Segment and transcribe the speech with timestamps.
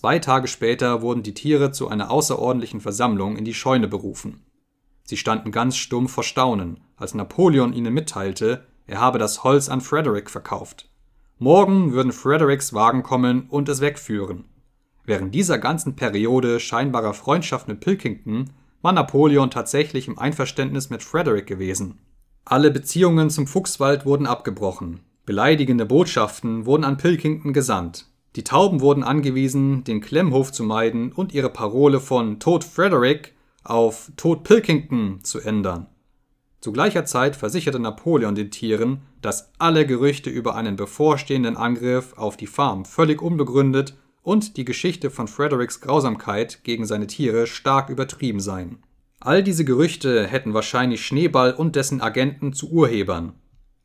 [0.00, 4.40] Zwei Tage später wurden die Tiere zu einer außerordentlichen Versammlung in die Scheune berufen.
[5.04, 9.82] Sie standen ganz stumm vor Staunen, als Napoleon ihnen mitteilte, er habe das Holz an
[9.82, 10.88] Frederick verkauft.
[11.38, 14.46] Morgen würden Fredericks Wagen kommen und es wegführen.
[15.04, 18.48] Während dieser ganzen Periode scheinbarer Freundschaft mit Pilkington
[18.80, 21.98] war Napoleon tatsächlich im Einverständnis mit Frederick gewesen.
[22.46, 25.00] Alle Beziehungen zum Fuchswald wurden abgebrochen.
[25.26, 28.09] Beleidigende Botschaften wurden an Pilkington gesandt.
[28.36, 34.12] Die Tauben wurden angewiesen, den Klemmhof zu meiden und ihre Parole von Tod Frederick auf
[34.16, 35.88] Tod Pilkington zu ändern.
[36.60, 42.36] Zu gleicher Zeit versicherte Napoleon den Tieren, dass alle Gerüchte über einen bevorstehenden Angriff auf
[42.36, 48.40] die Farm völlig unbegründet und die Geschichte von Fredericks Grausamkeit gegen seine Tiere stark übertrieben
[48.40, 48.82] seien.
[49.18, 53.32] All diese Gerüchte hätten wahrscheinlich Schneeball und dessen Agenten zu Urhebern.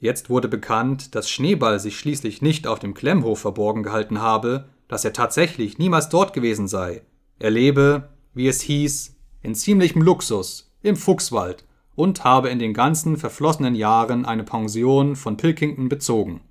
[0.00, 5.04] Jetzt wurde bekannt, dass Schneeball sich schließlich nicht auf dem Klemmhof verborgen gehalten habe, dass
[5.04, 7.02] er tatsächlich niemals dort gewesen sei.
[7.38, 11.64] Er lebe, wie es hieß, in ziemlichem Luxus, im Fuchswald
[11.96, 16.42] und habe in den ganzen verflossenen Jahren eine Pension von Pilkington bezogen.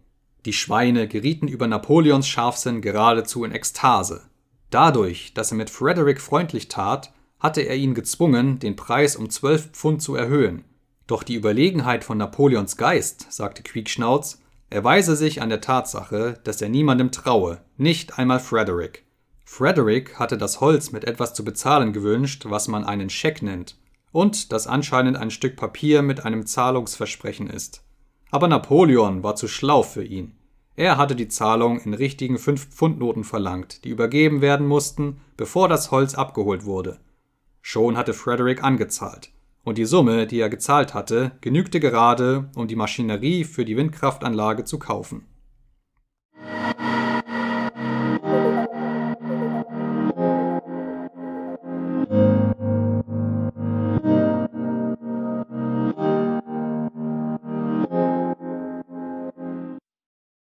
[0.46, 4.24] Die Schweine gerieten über Napoleons Scharfsinn geradezu in Ekstase.
[4.70, 9.72] Dadurch, dass er mit Frederick freundlich tat, hatte er ihn gezwungen, den Preis um zwölf
[9.72, 10.66] Pfund zu erhöhen.
[11.08, 16.68] Doch die Überlegenheit von Napoleons Geist, sagte Quiekschnauz, erweise sich an der Tatsache, dass er
[16.68, 19.06] niemandem traue, nicht einmal Frederick.
[19.46, 23.78] Frederick hatte das Holz mit etwas zu bezahlen gewünscht, was man einen Scheck nennt,
[24.12, 27.84] und das anscheinend ein Stück Papier mit einem Zahlungsversprechen ist.
[28.30, 30.36] Aber Napoleon war zu schlau für ihn.
[30.76, 36.14] Er hatte die Zahlung in richtigen Fünf-Pfund-Noten verlangt, die übergeben werden mussten, bevor das Holz
[36.14, 37.00] abgeholt wurde.
[37.62, 39.32] Schon hatte Frederick angezahlt,
[39.68, 44.64] und die Summe, die er gezahlt hatte, genügte gerade, um die Maschinerie für die Windkraftanlage
[44.64, 45.26] zu kaufen